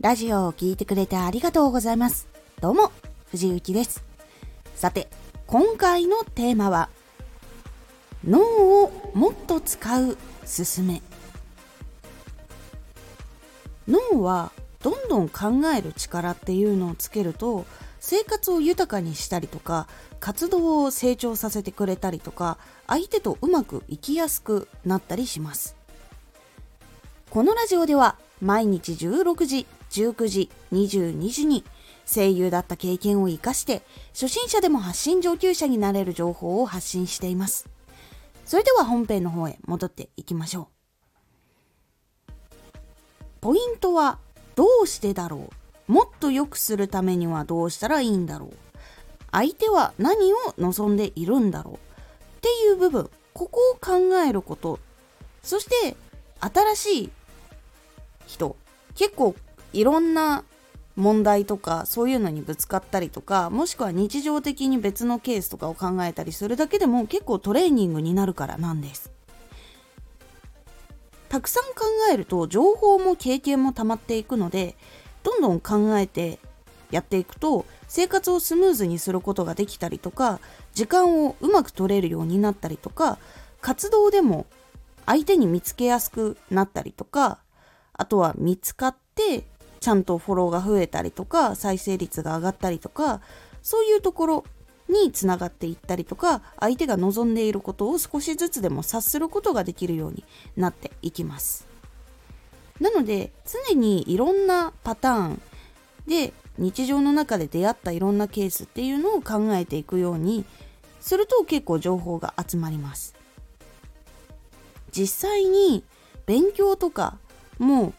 [0.00, 2.28] ラジオを聴いてくれてありがとうございます。
[2.60, 2.92] どうも、
[3.32, 4.04] 藤幸です。
[4.76, 5.08] さて、
[5.48, 6.88] 今回のテーマは、
[8.24, 8.40] 脳
[8.84, 11.02] をもっと使うすすめ。
[13.88, 14.52] 脳は
[14.84, 17.64] どんどん考える力っていうのをつけると
[17.98, 19.88] 生活を豊かにしたりとか
[20.20, 25.74] 活動を成長させてくれたりとか相手とうまくいきやすくなったりします
[27.30, 31.64] このラジオでは毎日16時19時22時に
[32.06, 37.68] 声優だった経験を生かして初心者でも発信上級者になれる情報を発信しています。
[38.44, 40.68] それでは本編の方へ戻っていきましょ
[42.74, 42.78] う。
[43.40, 44.18] ポイントは
[44.56, 45.50] どうしてだろ
[45.88, 45.92] う？
[45.92, 48.52] もっと良くするためにはどうしたらいいんだろう？
[49.30, 51.74] 相手は何を望んでいるんだろう？
[51.74, 51.78] っ
[52.40, 54.80] ていう部分ここを考えること。
[55.42, 55.96] そして
[56.40, 57.10] 新しい
[58.26, 58.56] 人。
[58.94, 59.36] 結構
[59.72, 60.44] いろんな
[60.96, 69.12] 問題とかそういうのにぶつかったりとかもしくは日常的に別のケースとかを考えたりするだけでも結構トレーニングになるからなんです。
[71.28, 74.76] たくさん考えると情報も経験も溜まっていくので
[75.22, 76.38] どんどん考えて
[76.90, 80.40] やっていくと生活をスムーズにすることができたりとか
[80.72, 83.18] 時間をうまく取れるようになったりとか
[83.60, 84.46] 活動でも
[85.04, 87.38] 相手に見つけやすくなったりとか
[87.92, 89.44] あとは見つかって
[89.80, 93.20] ちゃんとフォローが増えたりとか再生率が上がったりとか
[93.62, 94.44] そういうところ
[94.88, 100.24] につながっていったりとか相手が望んでいることを少しずつでも察することができるように
[100.56, 101.66] なっていきます。
[102.80, 103.32] なので
[103.68, 105.42] 常にいろんなパターン
[106.06, 110.44] で日常の中で出会ったいろんなケースっていうのを考えていくように
[111.00, 113.14] すると結構情報が集まります。
[114.90, 115.84] 実際に
[116.26, 117.18] 勉強とか
[117.58, 117.92] も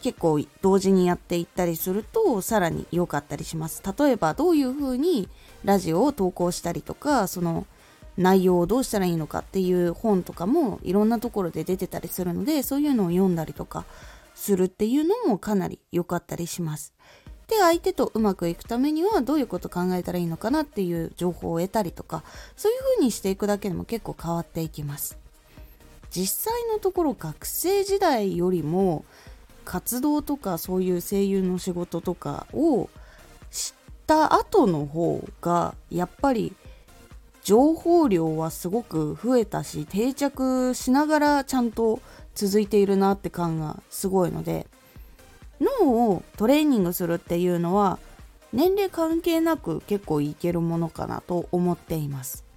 [0.00, 3.82] 結構同時にやっていったりするとさらに良かったりします。
[3.98, 5.28] 例えばどういうふうに
[5.64, 7.66] ラジオを投稿したりとかその
[8.16, 13.84] 内容をどうしたらいいのかっていう本とかもいろんなところで出てたりするのでそういうのを読んだりとか
[14.34, 16.94] するっていうのもかなり良かったりします。
[17.46, 22.22] で相手とうまくいくためにはどういうこと考えたらいいのかなっていう情報を得たりとか
[22.56, 25.16] そういうふうにしていくだけでも結構変わっていきます。
[26.10, 29.04] 実際のところ学生時代よりも
[29.68, 32.88] 活動とかそういう声優の仕事とかを
[33.50, 33.72] 知っ
[34.06, 36.54] た後の方がやっぱり
[37.42, 42.00] 情報量はすごく増えたし定着しながらちゃんと
[42.34, 44.66] 続いているなって感がすごいので
[45.60, 47.98] 脳をトレーニングするっていうのは
[48.54, 52.48] 年齢関係なく結構いけるものかなと思っています。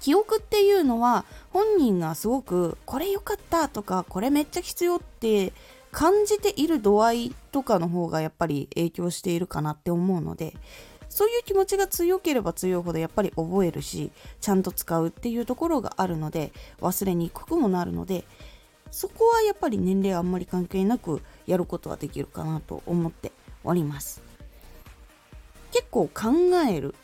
[0.00, 5.52] 記憶っていうのは本人がすごくこれ良かったとかこれめっちゃ必要って
[5.92, 10.54] 感じている度合いとかの方がやっぱり影響しているかなって思うので
[11.08, 18.24] そういう気持ちが強ければ強いほどやっぱり覚えるしちゃんと使うっていうところがあるので忘れにくくもなるので
[18.90, 23.32] そこはやっぱり年齢あんまり関係なくやることはできるかなと思って
[23.64, 24.22] おります。
[25.72, 26.30] 結構考
[26.68, 26.94] える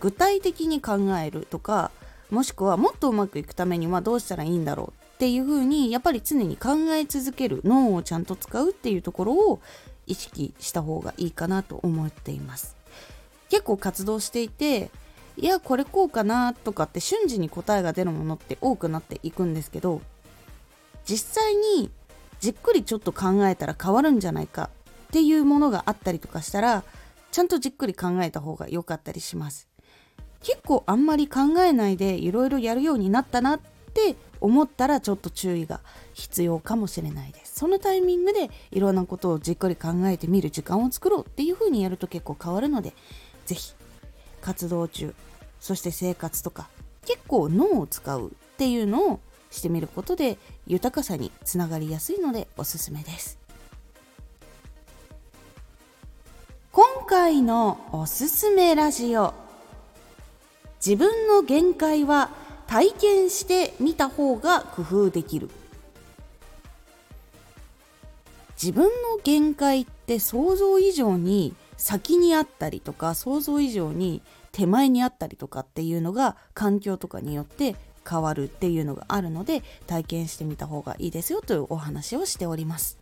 [0.00, 1.90] 具体的に考えるとか
[2.30, 9.60] もしくはもっとうまくいくためにはどうしたらいいんだろうっていう風にやっぱり常に考え続ける脳をちゃんと使うっていうところを
[10.08, 12.74] 意識した方がいいかなと思っています。
[13.48, 14.90] 結構活動していて
[15.36, 20.02] いやこれこうかなとかって瞬時に答えが出るものって多くなっていくんですけど
[21.04, 21.92] 実際に
[22.40, 24.70] じっくりちょっと考えたら変わるんじゃないか
[25.06, 26.82] っていうものがあったりとかしたら
[27.30, 29.68] ちゃんとじっくり考えた方が良かったりします。
[30.42, 33.60] 結構あんまり考えないでいろいろやるようになったなっ
[33.94, 35.80] て思ったらちょっと注意が
[36.14, 37.60] 必要かもしれないです。
[37.60, 42.92] そのタイミングでいろんなことをじっくり考えてみる時間を作ろうっていう風にやると結構変わるので
[43.46, 43.74] 是非
[44.40, 45.14] 活動中
[45.60, 46.68] そして生活とか
[47.06, 49.20] 結構脳を使うっていうのを
[49.50, 53.38] してみることで豊かさにつながりやすいのでおすすめです。
[56.72, 59.34] 今回のおすすめラジオ
[60.84, 62.30] 自分の限界は
[62.72, 65.50] 体験してみた方が工夫できる。
[68.54, 68.90] 自分の
[69.22, 74.22] 限界って想像以上に先にあったりとか想像以上に
[74.52, 77.76] 手前にあったりとかっていうのが環境とかによって
[78.08, 83.01] 変わるっていうのがあるので体験してみた方がいいですよというお話をしております。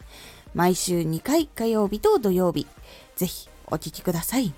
[0.53, 2.67] 毎週2回火曜日と土曜日、
[3.15, 4.53] ぜひお聴きください。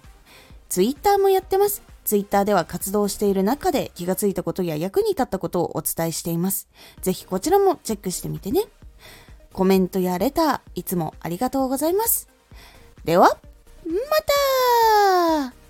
[0.69, 1.83] ツイッターもやってます。
[2.03, 6.67] ツイッターでは活動している中で気がついたことや役に立ったことをお伝えしています。
[7.01, 8.63] ぜひこちらもチェックしてみてね。
[9.53, 12.27] コメントやレター、いつもありがとうございます。
[13.05, 13.37] では、
[13.85, 13.93] ま
[15.51, 15.62] た